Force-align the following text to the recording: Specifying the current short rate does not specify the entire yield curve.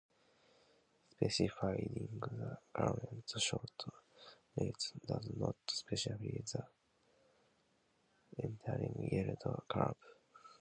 Specifying 1.11 2.17
the 2.19 2.49
current 2.73 3.31
short 3.37 3.69
rate 4.57 4.91
does 5.05 5.29
not 5.37 5.55
specify 5.69 6.15
the 6.15 6.65
entire 8.39 8.89
yield 8.97 9.37
curve. 9.69 9.95